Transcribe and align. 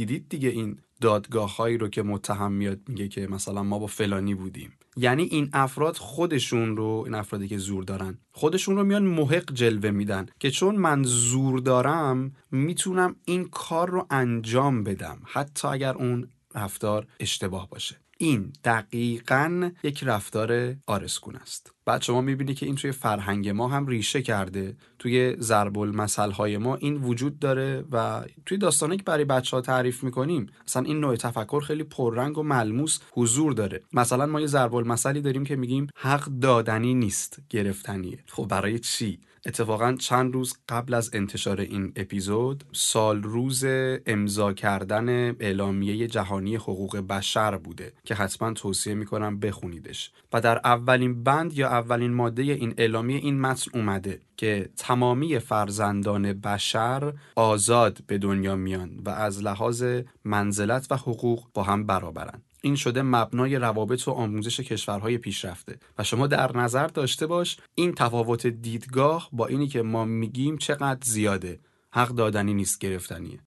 دیدید 0.00 0.28
دیگه 0.28 0.48
این 0.48 0.78
دادگاه 1.00 1.56
هایی 1.56 1.78
رو 1.78 1.88
که 1.88 2.02
متهم 2.02 2.52
میاد 2.52 2.78
میگه 2.88 3.08
که 3.08 3.26
مثلا 3.26 3.62
ما 3.62 3.78
با 3.78 3.86
فلانی 3.86 4.34
بودیم. 4.34 4.72
یعنی 4.96 5.22
این 5.22 5.50
افراد 5.52 5.96
خودشون 5.96 6.76
رو 6.76 7.02
این 7.06 7.14
افرادی 7.14 7.48
که 7.48 7.58
زور 7.58 7.84
دارن 7.84 8.18
خودشون 8.32 8.76
رو 8.76 8.84
میان 8.84 9.02
محق 9.02 9.52
جلوه 9.54 9.90
میدن 9.90 10.26
که 10.38 10.50
چون 10.50 10.76
من 10.76 11.02
زور 11.02 11.60
دارم 11.60 12.32
می‌تونم 12.50 13.16
این 13.24 13.44
کار 13.44 13.90
رو 13.90 14.06
انجام 14.10 14.84
بدم 14.84 15.18
حتی 15.24 15.68
اگر 15.68 15.94
اون 15.94 16.28
رفتار 16.54 17.06
اشتباه 17.20 17.68
باشه. 17.68 17.96
این 18.18 18.52
دقیقا 18.64 19.70
یک 19.82 20.04
رفتار 20.04 20.76
آرسکون 20.86 21.36
است. 21.36 21.72
بعد 21.90 22.02
شما 22.02 22.20
می‌بینی 22.20 22.54
که 22.54 22.66
این 22.66 22.74
توی 22.74 22.92
فرهنگ 22.92 23.48
ما 23.48 23.68
هم 23.68 23.86
ریشه 23.86 24.22
کرده. 24.22 24.76
توی 24.98 25.36
ضرب 25.40 25.78
المثل 25.78 26.30
های 26.30 26.58
ما 26.58 26.76
این 26.76 26.96
وجود 26.96 27.38
داره 27.38 27.84
و 27.92 28.24
توی 28.46 28.58
داستانی 28.58 28.96
که 28.96 29.02
برای 29.02 29.24
بچه 29.24 29.56
ها 29.56 29.60
تعریف 29.60 30.04
می‌کنیم 30.04 30.46
مثلا 30.66 30.82
این 30.82 31.00
نوع 31.00 31.16
تفکر 31.16 31.60
خیلی 31.60 31.84
پررنگ 31.84 32.38
و 32.38 32.42
ملموس 32.42 32.98
حضور 33.12 33.52
داره. 33.52 33.82
مثلا 33.92 34.26
ما 34.26 34.40
یه 34.40 34.46
ضرب 34.46 34.74
المثلی 34.74 35.20
داریم 35.20 35.44
که 35.44 35.56
میگیم 35.56 35.86
حق 35.94 36.24
دادنی 36.24 36.94
نیست 36.94 37.38
گرفتنیه. 37.48 38.18
خب 38.26 38.46
برای 38.48 38.78
چی؟ 38.78 39.20
اتفاقا 39.46 39.92
چند 39.92 40.34
روز 40.34 40.54
قبل 40.68 40.94
از 40.94 41.10
انتشار 41.12 41.60
این 41.60 41.92
اپیزود 41.96 42.64
سال 42.72 43.22
روز 43.22 43.64
امضا 44.06 44.52
کردن 44.52 45.08
اعلامیه 45.40 46.06
جهانی 46.06 46.56
حقوق 46.56 46.96
بشر 46.96 47.56
بوده 47.56 47.92
که 48.04 48.14
حتما 48.14 48.52
توصیه 48.52 48.94
می‌کنم 48.94 49.40
بخونیدش. 49.40 50.12
و 50.32 50.40
در 50.40 50.60
اولین 50.64 51.24
بند 51.24 51.52
یا 51.52 51.68
اولین 51.80 52.14
ماده 52.14 52.42
این 52.42 52.74
اعلامیه 52.78 53.18
این 53.18 53.40
متن 53.40 53.70
اومده 53.74 54.20
که 54.36 54.68
تمامی 54.76 55.38
فرزندان 55.38 56.32
بشر 56.32 57.12
آزاد 57.36 57.98
به 58.06 58.18
دنیا 58.18 58.56
میان 58.56 59.00
و 59.04 59.10
از 59.10 59.42
لحاظ 59.42 59.84
منزلت 60.24 60.86
و 60.90 60.96
حقوق 60.96 61.46
با 61.54 61.62
هم 61.62 61.86
برابرند 61.86 62.42
این 62.62 62.76
شده 62.76 63.02
مبنای 63.02 63.56
روابط 63.56 64.08
و 64.08 64.10
آموزش 64.10 64.60
کشورهای 64.60 65.18
پیشرفته. 65.18 65.78
و 65.98 66.04
شما 66.04 66.26
در 66.26 66.56
نظر 66.56 66.86
داشته 66.86 67.26
باش 67.26 67.56
این 67.74 67.92
تفاوت 67.92 68.46
دیدگاه 68.46 69.28
با 69.32 69.46
اینی 69.46 69.68
که 69.68 69.82
ما 69.82 70.04
میگیم 70.04 70.58
چقدر 70.58 71.00
زیاده. 71.04 71.60
حق 71.92 72.08
دادنی 72.08 72.54
نیست 72.54 72.78
گرفتنیه. 72.78 73.38